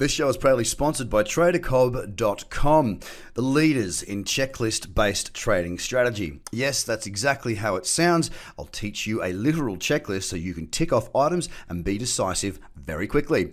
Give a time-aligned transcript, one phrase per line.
[0.00, 3.00] This show is proudly sponsored by TraderCobb.com,
[3.34, 6.40] the leaders in checklist based trading strategy.
[6.50, 8.30] Yes, that's exactly how it sounds.
[8.58, 12.58] I'll teach you a literal checklist so you can tick off items and be decisive
[12.74, 13.52] very quickly.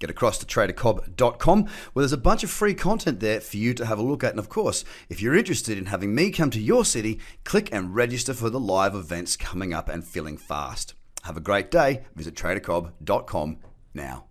[0.00, 3.84] Get across to tradercobb.com where there's a bunch of free content there for you to
[3.84, 4.30] have a look at.
[4.30, 7.94] And of course, if you're interested in having me come to your city, click and
[7.94, 10.94] register for the live events coming up and filling fast.
[11.24, 12.04] Have a great day.
[12.16, 13.58] Visit tradercobb.com
[13.92, 14.24] now.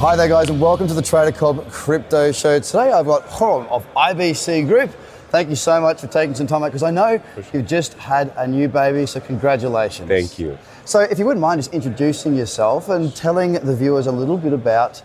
[0.00, 2.58] Hi there, guys, and welcome to the Trader Cobb Crypto Show.
[2.58, 4.88] Today I've got Khurram of IBC Group.
[5.28, 7.22] Thank you so much for taking some time out because I know
[7.52, 10.08] you've just had a new baby, so congratulations.
[10.08, 10.56] Thank you.
[10.86, 14.54] So, if you wouldn't mind just introducing yourself and telling the viewers a little bit
[14.54, 15.00] about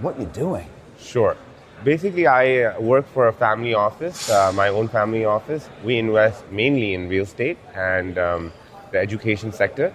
[0.00, 0.68] what you're doing.
[0.98, 1.36] Sure.
[1.84, 5.68] Basically, I uh, work for a family office, uh, my own family office.
[5.84, 8.52] We invest mainly in real estate and um,
[8.90, 9.94] the education sector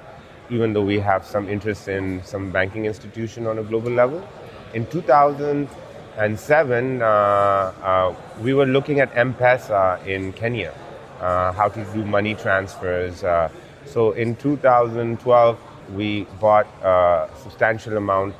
[0.49, 4.27] even though we have some interest in some banking institution on a global level.
[4.73, 10.73] In 2007, uh, uh, we were looking at M-Pesa in Kenya,
[11.21, 13.23] uh, how to do money transfers.
[13.23, 13.49] Uh,
[13.85, 15.59] so in 2012,
[15.95, 18.35] we bought a substantial amount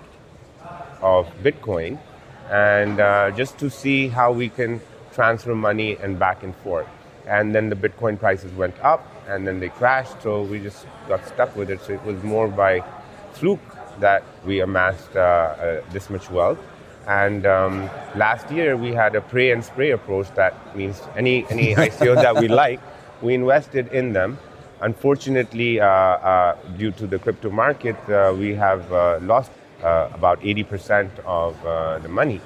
[1.01, 1.97] of Bitcoin,
[2.51, 4.81] and uh, just to see how we can
[5.13, 6.87] transfer money and back and forth.
[7.27, 10.21] And then the Bitcoin prices went up, and then they crashed.
[10.21, 11.81] So we just got stuck with it.
[11.81, 12.83] So it was more by
[13.33, 13.59] fluke
[13.99, 16.59] that we amassed uh, uh, this much wealth.
[17.07, 20.33] And um, last year we had a pray and spray approach.
[20.35, 22.79] That means any any ICO that we like,
[23.21, 24.37] we invested in them.
[24.81, 31.09] Unfortunately, uh, uh, due to the crypto market, uh, we have uh, lost about 80%
[31.25, 31.55] of
[32.03, 32.41] the money.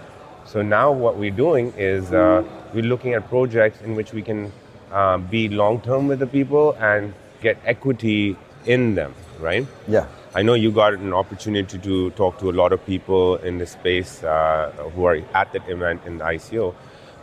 [0.46, 4.52] So now what we're doing is we're looking at projects in which we can
[4.94, 9.68] um, be long term with the people and get equity in them, right?
[9.88, 10.06] Yeah.
[10.36, 13.68] I know you got an opportunity to talk to a lot of people in the
[13.68, 16.74] space uh, who are at that event in the ICO.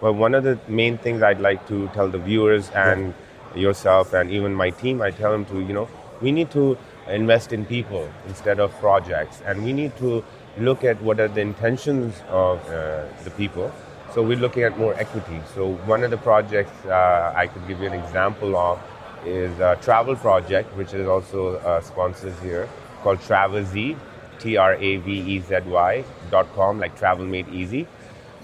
[0.00, 3.14] But one of the main things I'd like to tell the viewers and
[3.54, 3.62] yeah.
[3.62, 5.88] yourself and even my team, I tell them to, you know,
[6.20, 6.78] we need to
[7.08, 9.42] invest in people instead of projects.
[9.44, 10.24] And we need to
[10.58, 13.72] look at what are the intentions of uh, the people
[14.14, 15.40] so we're looking at more equity.
[15.54, 18.80] So one of the projects uh, I could give you an example of
[19.24, 22.68] is a travel project, which is also uh, sponsored here,
[23.02, 23.96] called Travezy,
[24.38, 27.86] T-R-A-V-E-Z-Y dot com, like travel made easy.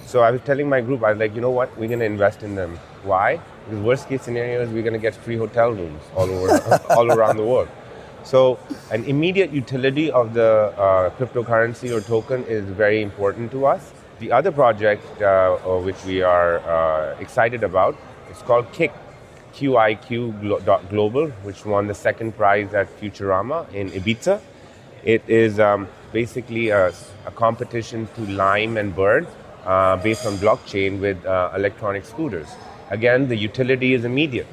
[0.04, 2.04] So I was telling my group, I was like, you know what, we're going to
[2.04, 2.78] invest in them.
[3.02, 3.40] Why?
[3.64, 7.10] Because worst case scenario is we're going to get free hotel rooms all over, all
[7.10, 7.68] around the world.
[8.22, 8.58] So
[8.90, 13.92] an immediate utility of the uh, cryptocurrency or token is very important to us.
[14.18, 17.96] The other project uh, uh, which we are uh, excited about
[18.30, 18.92] is called Kick,
[19.52, 24.40] QIQ Global, which won the second prize at Futurama in Ibiza.
[25.04, 26.94] It is um, basically a,
[27.26, 29.26] a, competition to Lime and Bird
[29.66, 32.48] uh, based on blockchain with uh, electronic scooters.
[32.88, 34.46] Again, the utility is immediate.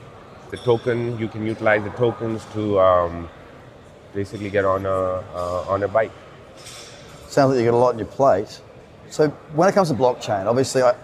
[0.51, 3.29] The token, you can utilize the tokens to um,
[4.13, 6.11] basically get on a, uh, on a bike.
[7.29, 8.59] Sounds like you got a lot on your plate.
[9.13, 10.95] So when it comes to blockchain, obviously, I,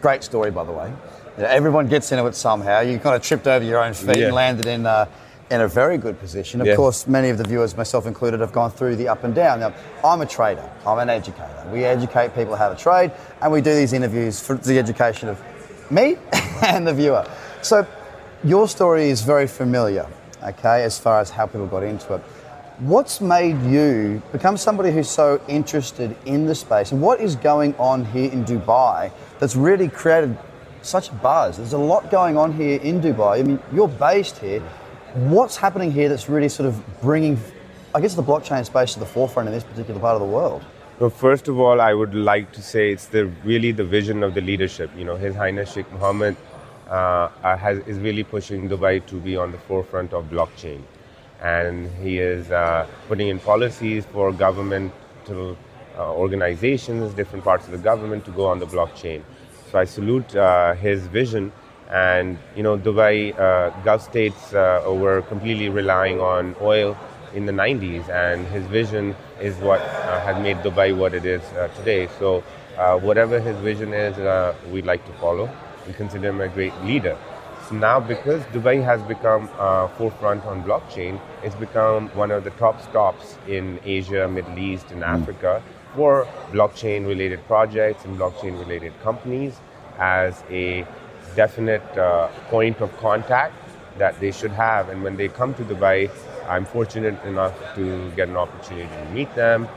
[0.00, 0.92] great story by the way.
[1.36, 2.82] You know, everyone gets into it somehow.
[2.82, 4.26] You kind of tripped over your own feet yeah.
[4.26, 4.86] and landed in.
[4.86, 5.06] Uh,
[5.50, 6.60] in a very good position.
[6.60, 6.76] Of yeah.
[6.76, 9.60] course, many of the viewers, myself included, have gone through the up and down.
[9.60, 9.72] Now,
[10.04, 11.70] I'm a trader, I'm an educator.
[11.72, 15.42] We educate people how to trade, and we do these interviews for the education of
[15.90, 16.18] me
[16.62, 17.26] and the viewer.
[17.62, 17.86] So,
[18.44, 20.06] your story is very familiar,
[20.44, 22.22] okay, as far as how people got into it.
[22.80, 26.92] What's made you become somebody who's so interested in the space?
[26.92, 30.38] And what is going on here in Dubai that's really created
[30.82, 31.56] such a buzz?
[31.56, 33.40] There's a lot going on here in Dubai.
[33.40, 34.60] I mean, you're based here.
[35.14, 37.40] What's happening here that's really sort of bringing,
[37.96, 40.64] I guess, the blockchain space to the forefront in this particular part of the world?
[41.00, 44.34] Well, first of all, I would like to say it's the really the vision of
[44.34, 44.88] the leadership.
[44.96, 46.36] You know, His Highness Sheikh Mohammed
[46.88, 50.84] uh, has, is really pushing Dubai to be on the forefront of blockchain
[51.40, 55.56] and he is uh, putting in policies for governmental
[55.96, 59.22] uh, organizations, different parts of the government to go on the blockchain.
[59.70, 61.52] So I salute uh, his vision.
[61.90, 66.96] And you know, Dubai, uh, Gulf states uh, were completely relying on oil
[67.34, 71.42] in the 90s, and his vision is what uh, has made Dubai what it is
[71.76, 72.08] today.
[72.18, 72.40] So
[73.00, 74.16] whatever his vision is,
[74.70, 75.50] we'd like to follow.
[75.86, 77.16] We consider him a great leader
[77.74, 82.80] now because Dubai has become uh, forefront on blockchain, it's become one of the top
[82.80, 85.08] stops in Asia, Middle East, and mm.
[85.08, 85.62] Africa
[85.94, 89.58] for blockchain related projects and blockchain related companies
[89.98, 90.86] as a
[91.34, 93.54] definite uh, point of contact
[93.98, 94.88] that they should have.
[94.88, 96.10] And when they come to Dubai,
[96.48, 99.68] I'm fortunate enough to get an opportunity to meet them,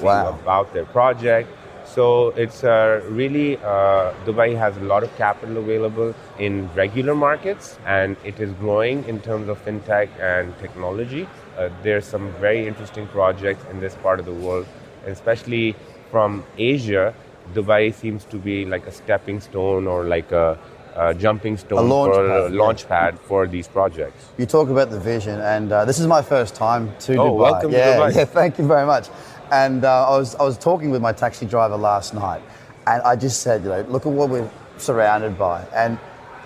[0.00, 0.30] wow.
[0.30, 1.48] about their project.
[1.94, 7.78] So it's uh, really, uh, Dubai has a lot of capital available in regular markets
[7.86, 11.26] and it is growing in terms of fintech and technology.
[11.56, 14.66] Uh, there's some very interesting projects in this part of the world,
[15.06, 15.74] especially
[16.10, 17.14] from Asia.
[17.54, 20.58] Dubai seems to be like a stepping stone or like a,
[20.94, 22.88] a jumping stone A launch for a pad, launch yeah.
[22.88, 24.26] pad for these projects.
[24.36, 27.38] You talk about the vision, and uh, this is my first time to Oh, Dubai.
[27.38, 28.14] welcome to Dubai.
[28.16, 29.08] Yeah, thank you very much.
[29.50, 32.42] And uh, I was I was talking with my taxi driver last night,
[32.86, 35.98] and I just said, you know, look at what we're surrounded by, and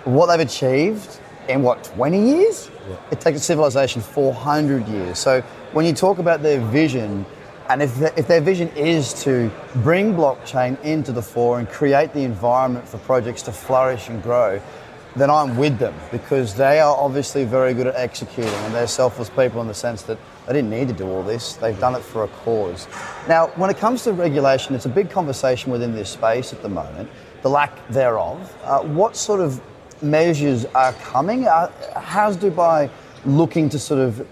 [0.05, 2.69] what they've achieved in what 20 years.
[3.11, 5.19] It takes a civilization 400 years.
[5.19, 5.41] So
[5.71, 7.25] when you talk about their vision.
[7.69, 12.13] And if, the, if their vision is to bring blockchain into the fore and create
[12.13, 14.61] the environment for projects to flourish and grow,
[15.15, 19.29] then I'm with them because they are obviously very good at executing and they're selfless
[19.29, 20.17] people in the sense that
[20.47, 22.87] they didn't need to do all this, they've done it for a cause.
[23.27, 26.69] Now, when it comes to regulation, it's a big conversation within this space at the
[26.69, 27.09] moment,
[27.41, 28.55] the lack thereof.
[28.63, 29.61] Uh, what sort of
[30.01, 31.47] measures are coming?
[31.47, 32.89] Uh, how's Dubai
[33.25, 34.27] looking to sort of,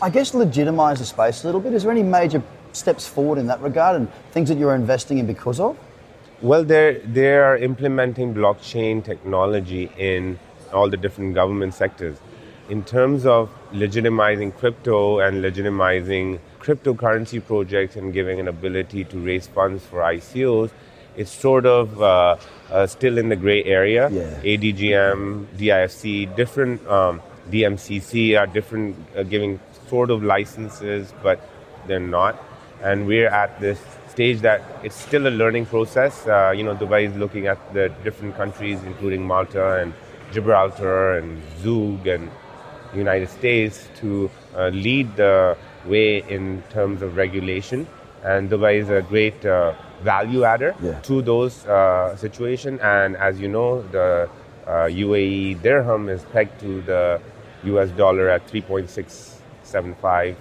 [0.00, 1.74] I guess, legitimise the space a little bit?
[1.74, 5.26] Is there any major steps forward in that regard and things that you're investing in
[5.26, 5.76] because of?
[6.40, 10.38] Well, they're, they are implementing blockchain technology in
[10.72, 12.16] all the different government sectors.
[12.72, 19.46] In terms of legitimizing crypto and legitimizing cryptocurrency projects and giving an ability to raise
[19.46, 20.70] funds for ICOs,
[21.14, 22.36] it's sort of uh,
[22.70, 24.08] uh, still in the gray area.
[24.08, 24.40] Yeah.
[24.52, 27.20] ADGM, DIFC, different um,
[27.50, 31.46] DMCC are different, uh, giving sort of licenses, but
[31.86, 32.42] they're not.
[32.82, 36.26] And we're at this stage that it's still a learning process.
[36.26, 39.92] Uh, you know, Dubai is looking at the different countries, including Malta and
[40.32, 42.30] Gibraltar and Zug and
[42.94, 45.56] United States, to uh, lead the
[45.86, 47.86] way in terms of regulation.
[48.24, 49.72] And Dubai is a great uh,
[50.02, 51.00] value adder Yeah.
[51.02, 52.80] to those uh, situations.
[52.82, 54.28] And as you know, the
[54.66, 57.20] uh, UAE dirham is pegged to the
[57.64, 60.36] US dollar at 3.675,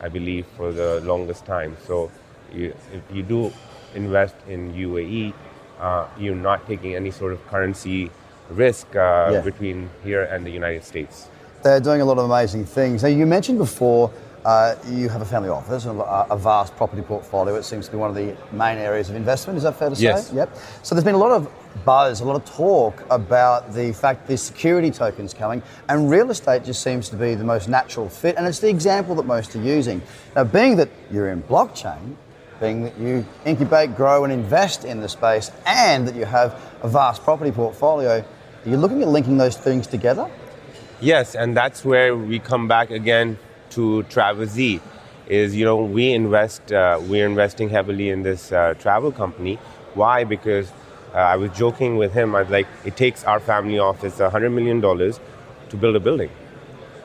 [0.00, 1.76] I believe, for the longest time.
[1.86, 2.10] So
[2.52, 3.52] you, if you do
[3.94, 5.32] invest in UAE,
[5.80, 8.10] uh, you're not taking any sort of currency
[8.50, 9.40] risk uh, Yeah.
[9.40, 11.28] between here and the United States.
[11.66, 13.02] They're doing a lot of amazing things.
[13.02, 14.12] Now, you mentioned before
[14.44, 17.56] uh, you have a family office and a, vast property portfolio.
[17.56, 19.56] It seems to be one of the main areas of investment.
[19.56, 20.04] Is that fair to say?
[20.04, 20.32] Yes.
[20.32, 20.56] Yep.
[20.84, 21.50] So there's been a lot of
[21.84, 26.62] buzz, a lot of talk about the fact there's security tokens coming, and real estate
[26.62, 29.60] just seems to be the most natural fit, and it's the example that most are
[29.60, 30.00] using.
[30.36, 32.14] Now, being that you're in blockchain,
[32.60, 36.88] being that you incubate, grow, and invest in the space, and that you have a
[36.88, 38.24] vast property portfolio,
[38.64, 40.30] are you looking at linking those things together?
[41.00, 43.38] Yes, and that's where we come back again
[43.70, 44.80] to Travel Z.
[45.28, 49.56] Is you know we invest, uh, we're investing heavily in this uh, travel company.
[49.94, 50.24] Why?
[50.24, 50.70] Because
[51.12, 52.34] uh, I was joking with him.
[52.34, 55.20] I was like, it takes our family office hundred million dollars
[55.68, 56.30] to build a building,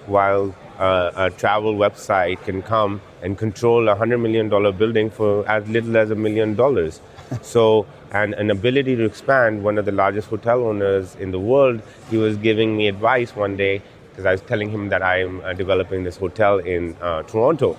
[0.05, 5.47] while uh, a travel website can come and control a hundred million dollar building for
[5.49, 7.01] as little as a million dollars.
[7.41, 9.63] so, and an ability to expand.
[9.63, 13.55] One of the largest hotel owners in the world, he was giving me advice one
[13.57, 17.77] day because I was telling him that I'm uh, developing this hotel in uh, Toronto.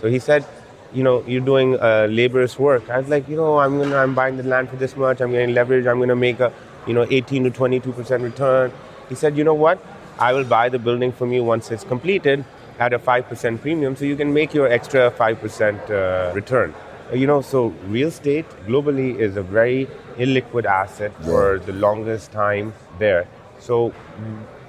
[0.00, 0.44] So he said,
[0.92, 2.88] you know, you're doing uh, laborious work.
[2.88, 5.20] I was like, you know, I'm gonna, I'm buying the land for this much.
[5.20, 5.86] I'm getting leverage.
[5.86, 6.52] I'm gonna make a,
[6.86, 8.72] you know, 18 to 22 percent return.
[9.08, 9.84] He said, you know what?
[10.18, 12.44] I will buy the building from you once it's completed
[12.78, 16.74] at a five percent premium, so you can make your extra five percent uh, return.
[17.12, 22.32] Uh, You know, so real estate globally is a very illiquid asset for the longest
[22.32, 23.26] time there.
[23.58, 23.92] So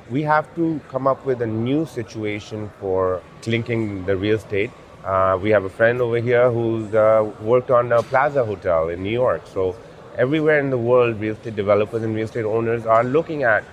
[0.10, 4.72] we have to come up with a new situation for linking the real estate.
[5.04, 9.04] Uh, we have a friend over here who's uh, worked on a Plaza Hotel in
[9.04, 9.42] New York.
[9.46, 9.76] So
[10.18, 13.64] everywhere in the world, real estate developers and real estate owners are looking at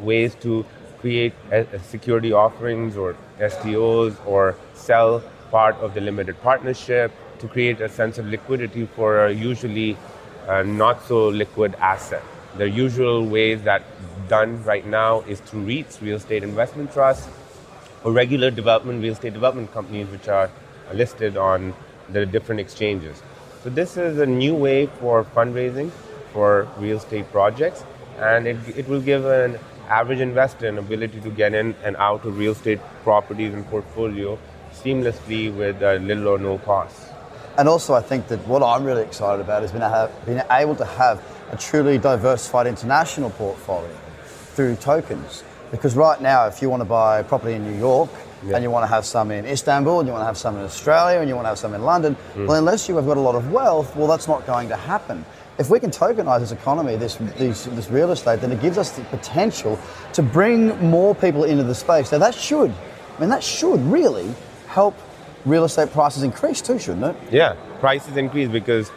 [0.00, 0.64] ways to
[1.00, 7.48] create a, a security offerings or STOs or sell part of the limited partnership to
[7.48, 9.96] create a sense of liquidity for a usually
[10.48, 12.22] uh, not so liquid asset.
[12.56, 13.82] The usual ways that
[14.28, 17.28] done right now is through REITs, real estate investment trusts,
[18.04, 20.50] or regular development, real estate development companies, which are
[20.92, 21.74] listed on
[22.08, 23.22] the different exchanges.
[23.62, 25.90] So this is a new way for fundraising
[26.32, 27.84] for real estate projects,
[28.18, 32.24] and it, it will give an average investor an ability to get in and out
[32.24, 34.38] of real estate properties and portfolio
[34.72, 37.09] seamlessly with little or no cost.
[37.58, 40.76] And also, I think that what I'm really excited about is being, have, being able
[40.76, 43.94] to have a truly diversified international portfolio
[44.54, 45.42] through tokens.
[45.70, 48.10] Because right now, if you want to buy property in New York
[48.52, 50.62] and you want to have some in Istanbul and you want to have some in
[50.64, 52.46] Australia and you want to have some in London, hmm.
[52.46, 55.24] well, unless you have got a lot of wealth, well, that's not going to happen.
[55.58, 58.92] if we can tokenize this economy, this, this, this real estate, then it gives us
[58.92, 59.78] the potential
[60.14, 62.10] to bring more people into the space.
[62.10, 62.70] Now that should,
[63.16, 64.34] I mean, that should really
[64.68, 64.96] help
[65.44, 67.16] real estate prices increase too, shouldn't it?
[67.32, 68.90] Yeah, prices increase because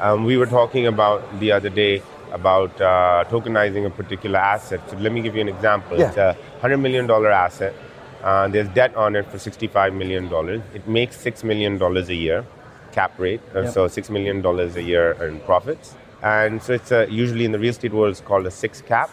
[0.00, 4.80] um, we were talking about the other day about uh, tokenizing a particular asset.
[4.88, 5.98] So let me give you an example.
[5.98, 6.08] Yeah.
[6.08, 7.74] It's a hundred million dollar asset.
[8.22, 10.62] Uh, there's debt on it for sixty-five million dollars.
[10.74, 12.44] It makes six million dollars a year,
[12.92, 13.40] cap rate.
[13.54, 13.72] Uh, Yep.
[13.72, 15.94] So six million dollars a year in profits.
[16.22, 19.10] And so it's a, usually in the real estate world it's called a six cap.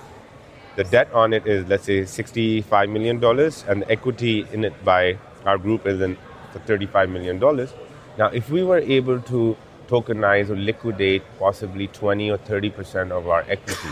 [0.75, 4.85] The debt on it is let's say sixty-five million dollars, and the equity in it
[4.85, 6.17] by our group is in
[6.57, 7.73] for thirty-five million dollars.
[8.17, 13.27] Now, if we were able to tokenize or liquidate possibly 20 or 30 percent of
[13.27, 13.89] our equity,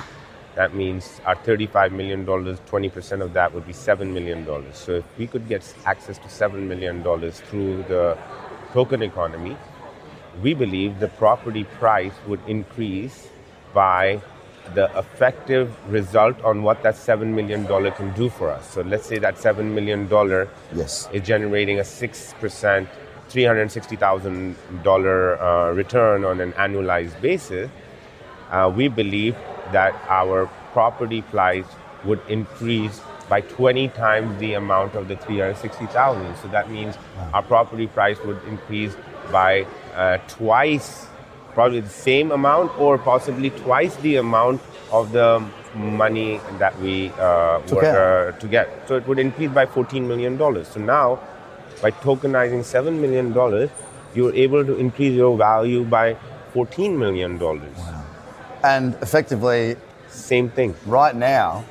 [0.55, 4.77] that means our 35 million dollars, 20 percent of that would be seven million dollars.
[4.77, 8.17] So, if we could get access to seven million dollars through the
[8.73, 9.57] token economy,
[10.41, 13.29] we believe the property price would increase
[13.73, 14.21] by
[14.73, 18.69] the effective result on what that $7 million can do for us.
[18.71, 20.07] So let's say that $7 million
[20.73, 21.07] Yes.
[21.13, 22.87] is generating a 6%,
[23.29, 27.69] $360,000 uh, return on an annualized basis.
[28.49, 29.35] Uh, we believe
[29.71, 31.65] that our property price
[32.03, 36.35] would increase by 20 times the amount of the 360,000.
[36.37, 36.95] So that means
[37.33, 38.95] our property price would increase
[39.31, 41.07] by uh, twice,
[41.55, 45.43] probably the same amount, or possibly twice the amount of the
[45.75, 48.69] money that we uh, were uh, to get.
[48.87, 50.67] So it would increase by 14 million dollars.
[50.67, 51.19] So now,
[51.81, 53.69] by tokenizing 7 million dollars,
[54.13, 56.15] you're able to increase your value by
[56.53, 57.77] 14 million dollars.
[58.63, 59.75] And effectively,
[60.09, 60.75] Same thing.
[60.85, 61.65] right now,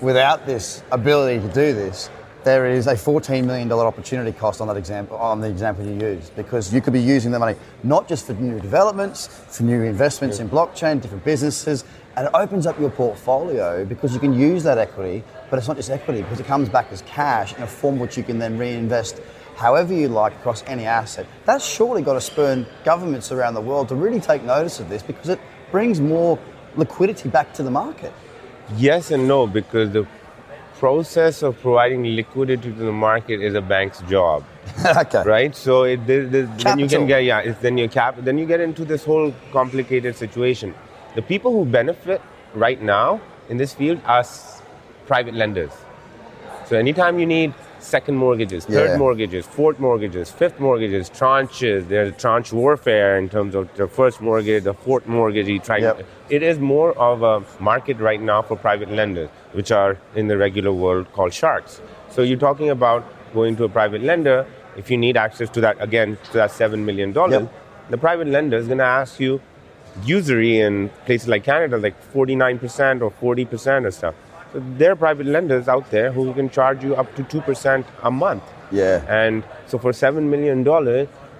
[0.00, 2.10] without this ability to do this,
[2.48, 6.30] there is a $14 million opportunity cost on that example, on the example you use
[6.30, 10.38] because you could be using the money not just for new developments, for new investments
[10.38, 11.84] in blockchain, different businesses,
[12.16, 15.76] and it opens up your portfolio because you can use that equity, but it's not
[15.76, 18.56] just equity because it comes back as cash in a form which you can then
[18.56, 19.20] reinvest
[19.56, 21.26] however you like across any asset.
[21.44, 25.02] That's surely got to spur governments around the world to really take notice of this
[25.02, 25.40] because it
[25.70, 26.38] brings more
[26.76, 28.14] liquidity back to the market.
[28.78, 30.06] Yes and no, because the
[30.78, 34.44] process of providing liquidity to the market is a bank's job,
[34.96, 35.22] okay.
[35.24, 35.54] right?
[35.54, 38.84] So it, then you can get yeah, it's, then you cap, then you get into
[38.84, 40.74] this whole complicated situation.
[41.14, 42.22] The people who benefit
[42.54, 44.24] right now in this field are
[45.06, 45.72] private lenders.
[46.66, 48.96] So anytime you need second mortgages, third Yeah.
[48.96, 54.64] mortgages, fourth mortgages, fifth mortgages, tranches, there's tranche warfare in terms of the first mortgage,
[54.64, 56.02] the fourth mortgage, you try Yep.
[56.30, 60.36] it is more of a market right now for private lenders, which are in the
[60.36, 61.80] regular world called sharks.
[62.08, 63.04] So you're talking about
[63.34, 64.44] going to a private lender,
[64.76, 67.48] if you need access to that, again, to that $7 million, Yep.
[67.90, 69.40] the private lender is going to ask you
[70.04, 74.14] usury in places like Canada, like 49% or 40% or stuff.
[74.52, 78.10] So there are private lenders out there who can charge you up to 2% a
[78.10, 78.42] month.
[78.70, 79.04] Yeah.
[79.08, 80.64] And so for $7 million,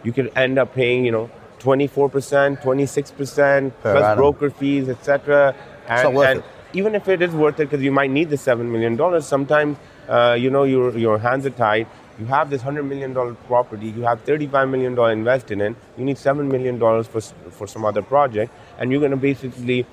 [0.04, 4.16] you could end up paying, you know, 24%, 26%, Per plus annum.
[4.16, 5.54] broker fees, etc.
[5.88, 6.44] And, not worth and it.
[6.74, 10.36] even if it is worth it, because you might need the $7 million, sometimes, uh,
[10.38, 11.86] you know, your, your hands are tied.
[12.18, 13.14] You have this $100 million
[13.46, 17.84] property, you have $35 million invested in it, you need $7 million for, for some
[17.84, 19.86] other project, and you're going to basically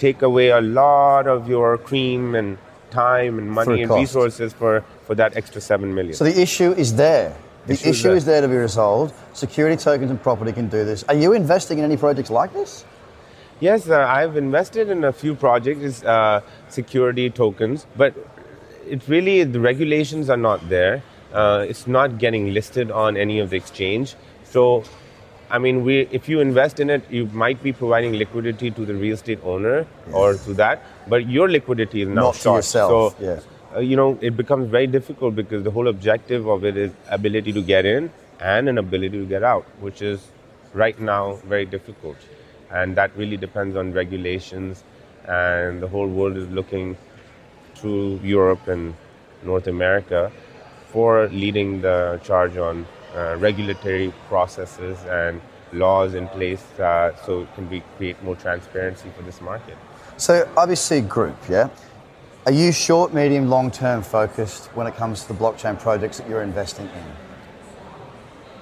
[0.00, 2.58] take away a lot of your cream and
[2.90, 6.14] time and money and resources for, for that extra 7 million.
[6.14, 7.36] So the issue is there.
[7.66, 8.16] The Issue is there.
[8.16, 9.14] is there to be resolved.
[9.34, 11.04] Security tokens and property can do this.
[11.04, 12.84] Are you investing in any projects like this?
[13.60, 16.40] Yes, uh, I've invested in a few projects, uh,
[16.70, 18.14] security tokens, but
[18.88, 21.02] it really the regulations are not there.
[21.32, 24.14] Uh, it's not getting listed on any of the exchange.
[24.44, 24.82] So,
[25.50, 28.94] I mean, we if you invest in it, you might be providing liquidity to the
[28.94, 32.56] real estate owner or to that, but your liquidity is now Not to short.
[32.58, 33.40] yourself, So, yeah.
[33.76, 37.52] uh, you know, it becomes very difficult because the whole objective of it is ability
[37.52, 40.28] to get in and an ability to get out, which is
[40.72, 42.16] right now very difficult.
[42.70, 44.84] And that really depends on regulations,
[45.26, 46.96] and the whole world is looking
[47.82, 48.94] to Europe and
[49.42, 50.30] North America
[50.92, 55.40] for leading the charge on uh, regulatory processes and
[55.72, 59.76] laws in place uh, so it can be create more transparency for this market.
[60.16, 61.68] So IBC Group, yeah.
[62.46, 66.28] Are you short, medium, long term focused when it comes to the blockchain projects that
[66.28, 67.04] you're investing in?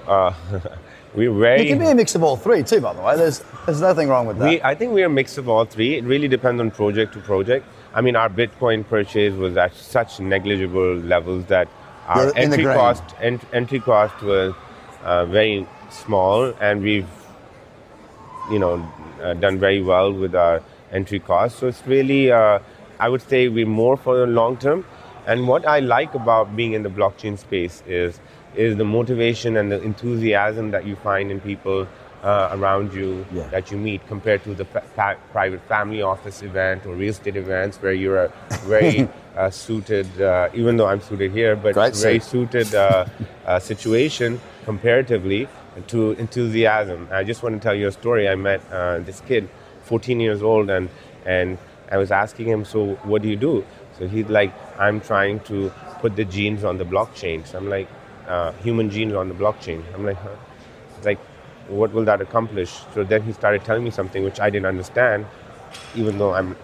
[1.15, 3.15] We're very It can be a mix of all three too, by the way.
[3.15, 4.49] There's there's nothing wrong with that.
[4.49, 5.95] We, I think we are a mix of all three.
[5.95, 7.65] It really depends on project to project.
[7.93, 11.67] I mean, our Bitcoin purchase was at such negligible levels that
[12.09, 14.53] our the entry cost ent- entry cost was
[15.03, 17.07] uh, very small, and we've,
[18.51, 18.75] you know,
[19.21, 20.61] uh, done very well with our
[20.91, 21.59] entry cost.
[21.59, 22.59] So it's really, uh,
[22.99, 24.85] I would say, we're more for the long term.
[25.27, 28.19] And what I like about being in the blockchain space is
[28.55, 31.87] is the motivation and the enthusiasm that you find in people
[32.23, 33.43] uh, around you Yeah.
[33.49, 37.77] that you meet compared to the fa- private family office event or real estate events
[37.77, 38.31] where you're a
[38.65, 39.07] very
[39.39, 42.51] uh, suited, uh, even though I'm suited here, but Great very suit.
[42.51, 43.05] suited uh,
[43.45, 45.47] uh, situation comparatively
[45.87, 47.07] to enthusiasm.
[47.09, 48.27] I just want to tell you a story.
[48.27, 49.49] I met uh, this kid,
[49.83, 50.89] 14 years old, and
[51.25, 51.57] and
[51.89, 53.65] I was asking him, "So what do you do?"
[53.97, 57.87] So he's like, "I'm trying to put the genes on the blockchain." So I'm like,
[58.27, 60.35] uh, "Human genes on the blockchain." I'm like, huh?
[61.05, 61.19] Like,
[61.69, 62.71] what will that accomplish?
[62.93, 65.25] So then he started telling me something which I didn't understand,
[65.95, 66.57] even though I'm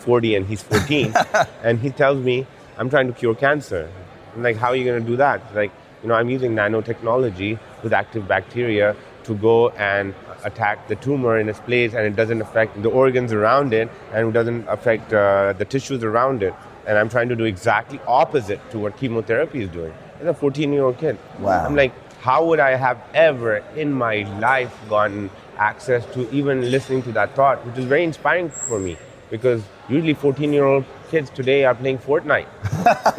[0.00, 1.14] 40 and he's 14.
[1.62, 2.46] and he tells me,
[2.78, 3.90] I'm trying to cure cancer.
[4.34, 5.54] I'm like, how are you going to do that?
[5.54, 10.14] Like, you know, I'm using nanotechnology with active bacteria to go and
[10.44, 14.28] attack the tumor in its place and it doesn't affect the organs around it and
[14.28, 16.54] it doesn't affect uh, the tissues around it.
[16.86, 19.92] And I'm trying to do exactly opposite to what chemotherapy is doing.
[20.20, 21.18] As a 14 year old kid.
[21.38, 21.66] Wow.
[21.66, 27.02] I'm like, how would I have ever in my life gotten access to even listening
[27.02, 28.96] to that thought, which is very inspiring for me
[29.30, 32.46] because usually 14 year old kids today are playing Fortnite,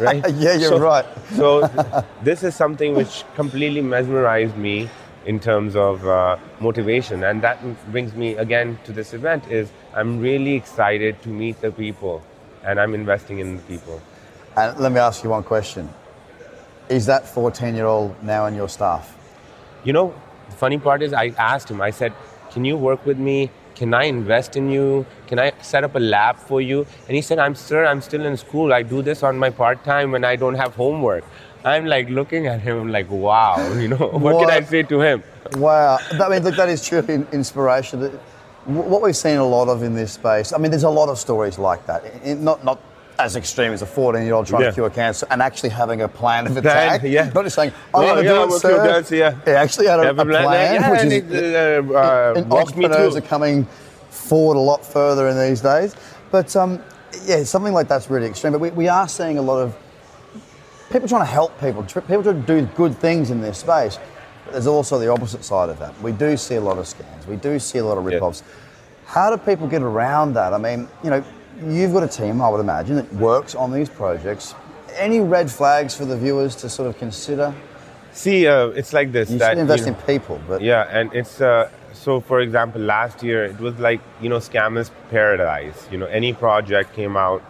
[0.00, 0.24] right?
[0.34, 1.06] Yeah, you're So- right.
[1.36, 1.46] so
[2.22, 4.88] this is something which completely mesmerized me
[5.26, 7.58] in terms of uh, motivation and that
[7.92, 12.20] brings me again to this event is i'm really excited to meet the people
[12.64, 14.00] and i'm investing in the people
[14.56, 15.88] And let me ask you one question.
[16.88, 19.16] Is that 14 year old now in your staff?
[19.84, 20.12] You know,
[20.50, 22.12] the funny part is, I asked him, I said,
[22.52, 23.38] Can you work with me?
[23.74, 25.06] Can I invest in you?
[25.26, 26.86] Can I set up a lab for you?
[27.08, 28.72] And he said, I'm sir, I'm still in school.
[28.72, 31.24] I do this on my part time when I don't have homework.
[31.64, 35.22] I'm like looking at him like, wow, you know, what can I say to him?
[35.56, 35.98] Wow.
[36.12, 38.18] I mean, look, that is truly inspiration.
[38.64, 41.18] What we've seen a lot of in this space, I mean, there's a lot of
[41.18, 42.04] stories like that.
[42.22, 42.78] In- Not, not
[43.18, 44.68] as extreme as a 14 year old trying Yeah.
[44.68, 47.02] to cure cancer and actually having a plan of Plan, attack.
[47.04, 47.30] yeah.
[47.34, 48.86] Not just saying, I'm going to yeah, do it, gonna sir.
[48.92, 49.34] cancer, yeah.
[49.44, 53.16] He actually had a, Yeah, a plan, yeah, which is it, uh, uh, and entrepreneurs
[53.16, 53.66] are coming
[54.10, 55.94] forward a lot further in these days.
[56.30, 56.80] But um,
[57.24, 58.52] yeah, something like that's really extreme.
[58.52, 59.76] But we, we are seeing a lot of
[60.90, 63.98] people trying to help people, people trying to do good things in this space.
[64.44, 65.98] But there's also the opposite side of that.
[66.02, 67.26] We do see a lot of scams.
[67.28, 68.14] We do see a lot of Yeah.
[68.14, 68.42] rip-offs.
[69.06, 70.52] How do people get around that?
[70.54, 71.22] I mean, you know,
[71.66, 74.54] you've got a team, I would imagine, that works on these projects.
[74.96, 77.54] Any red flags for the viewers to sort of consider?
[78.12, 79.30] See, uh, it's like this.
[79.30, 82.20] You that, should invest you in people, but Yeah, and it's uh, so.
[82.20, 85.88] For example, last year it was like you know scammers paradise.
[85.90, 87.42] You know, any project came out,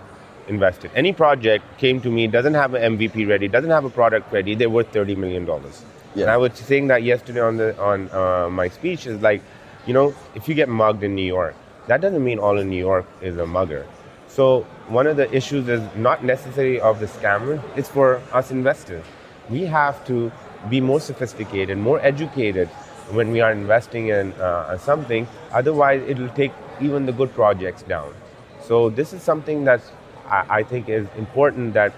[0.46, 0.92] invested.
[0.94, 4.54] Any project came to me doesn't have an MVP ready, doesn't have a product ready.
[4.54, 5.82] They're worth thirty million dollars.
[6.14, 6.22] Yeah.
[6.22, 9.42] And I was saying that yesterday on the on uh, my speech is like,
[9.86, 11.56] you know, if you get mugged in New York,
[11.88, 13.84] that doesn't mean all in New York is a mugger.
[14.32, 19.04] So one of the issues is not necessarily of the scammer; it's for us investors.
[19.50, 20.32] We have to
[20.70, 22.68] be more sophisticated, more educated
[23.10, 25.28] when we are investing in uh, something.
[25.52, 28.14] Otherwise, it will take even the good projects down.
[28.62, 29.82] So this is something that
[30.26, 31.92] I, I think is important that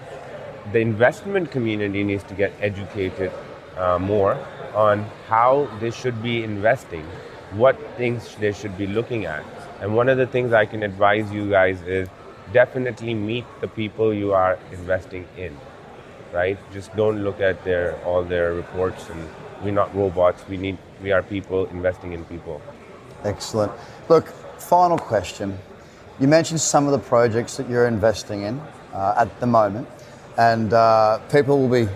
[0.73, 3.31] the investment community needs to get educated
[3.77, 4.37] uh, more
[4.73, 7.05] on how they should be investing,
[7.53, 9.45] what things they should be looking at.
[9.79, 12.09] And one of the things I can advise you guys is
[12.53, 15.57] definitely meet the people you are investing in,
[16.33, 16.57] right?
[16.71, 19.29] Just don't look at their all their reports and
[19.63, 20.47] we're not robots.
[20.47, 22.61] We need we are people investing in people.
[23.23, 23.71] Excellent.
[24.09, 24.27] Look,
[24.59, 25.57] final question.
[26.19, 28.61] You mentioned some of the projects that you're investing in
[28.93, 29.87] uh, at the moment,
[30.37, 31.91] and uh, people will be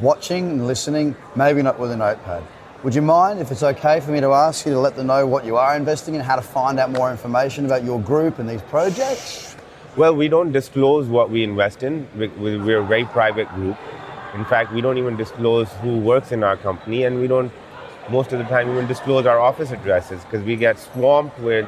[0.00, 2.42] watching and listening, maybe not with a notepad.
[2.82, 5.26] Would you mind, if it's okay for me to ask you to let them know
[5.26, 8.48] what you are investing in, how to find out more information about your group and
[8.48, 9.51] these projects?
[9.96, 12.06] Well, we don't disclose what we invest in.
[12.16, 13.76] We- we- We're a very private group.
[14.34, 17.52] In fact, we don't even disclose who works in our company, and we don't,
[18.08, 21.66] most of the time, even disclose our office addresses because we get swamped with,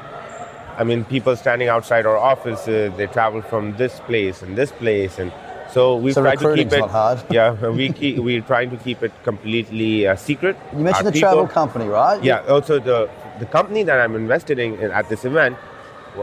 [0.78, 2.92] I mean, people standing outside our offices.
[2.96, 5.30] They travel from this place and this place, and
[5.70, 6.84] so we So try to keep it.
[6.90, 7.18] hard.
[7.30, 10.56] yeah, we keep, we're trying to keep it completely uh, secret.
[10.72, 12.24] You mentioned Our the travel company, right?
[12.24, 12.40] yeah.
[12.48, 13.08] Also, the
[13.38, 15.56] the company that I'm investing in at this event,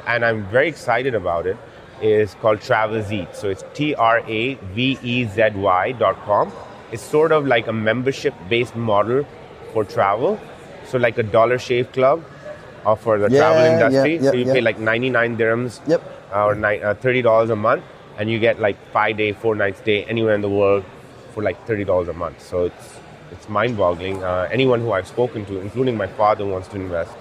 [0.08, 1.58] and I'm very excited about it,
[2.02, 3.34] is called Travelzy.
[3.36, 6.52] So it's T R A V E Z Y dot com.
[6.92, 9.26] It's sort of like a membership-based model
[9.74, 10.40] for travel.
[10.86, 12.24] So like a Dollar Shave Club,
[12.86, 14.18] or for the Yeah, travel industry.
[14.18, 14.54] yeah, so you yeah.
[14.54, 16.02] pay like 99 dirhams Yep.
[16.36, 17.84] or ni- uh, $30 a month,
[18.18, 20.84] and you get like five day, four night stay anywhere in the world
[21.34, 22.42] for like $30 a month.
[22.42, 22.98] So it's
[23.32, 24.22] it's mind-boggling.
[24.22, 27.12] Uh, anyone who I've spoken to, including my father, wants to invest.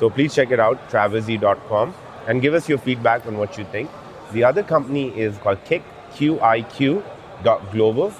[0.00, 1.94] So please check it out, travezy.com,
[2.26, 3.88] and give us your feedback on what you think.
[4.32, 5.82] The other company is called Kick,
[6.14, 8.10] Q-I-Q.global,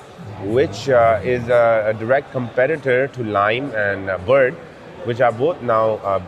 [0.44, 4.54] which uh, is a, a, direct competitor to Lime and uh, Bird,
[5.04, 6.22] which are both now uh,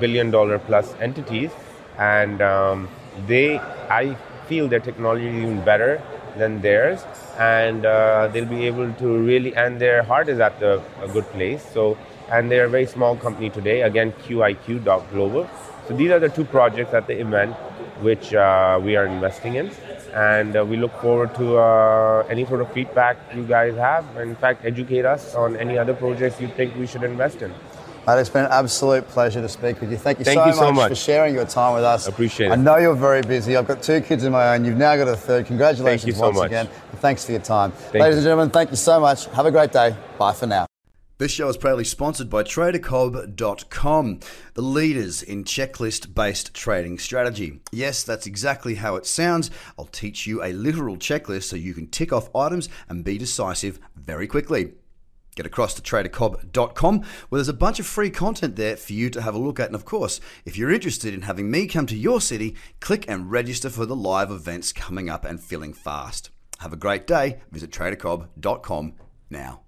[0.00, 1.50] billion dollar plus entities.
[1.98, 2.88] And um,
[3.26, 6.02] they, I feel their technology is even better
[6.36, 7.04] than theirs.
[7.38, 11.24] And uh, they'll be able to really and their heart is at the, a good
[11.30, 11.64] place.
[11.72, 11.96] So
[12.30, 13.82] and they're a very small company today.
[13.82, 15.48] Again qiq.global
[15.88, 17.56] so these are the two projects at the event
[18.00, 19.70] which uh, we are investing in
[20.14, 24.34] and uh, we look forward to uh, any sort of feedback you guys have in
[24.36, 27.52] fact educate us on any other projects you think we should invest in
[28.08, 29.98] Mate, it's been an absolute pleasure to speak with you.
[29.98, 32.08] Thank you, Thank so, you so much, much for sharing your time with us.
[32.08, 32.52] Appreciate it.
[32.52, 33.54] I know you're very busy.
[33.54, 34.64] I've got two kids of my own.
[34.64, 35.44] You've now got a third.
[35.44, 36.46] Congratulations thank you so once much.
[36.46, 36.68] again.
[36.90, 37.70] And thanks for your time.
[37.72, 38.18] Thank Ladies you.
[38.20, 39.26] and gentlemen, thank you so much.
[39.26, 39.94] Have a great day.
[40.18, 40.67] Bye for now.
[41.18, 44.20] This show is proudly sponsored by TraderCobb.com,
[44.54, 47.58] the leaders in checklist based trading strategy.
[47.72, 49.50] Yes, that's exactly how it sounds.
[49.76, 53.80] I'll teach you a literal checklist so you can tick off items and be decisive
[53.96, 54.74] very quickly.
[55.34, 59.20] Get across to tradercobb.com where there's a bunch of free content there for you to
[59.20, 59.66] have a look at.
[59.66, 63.28] And of course, if you're interested in having me come to your city, click and
[63.28, 66.30] register for the live events coming up and filling fast.
[66.60, 67.40] Have a great day.
[67.50, 68.94] Visit tradercobb.com
[69.30, 69.62] now.